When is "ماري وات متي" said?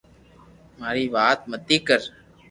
0.79-1.77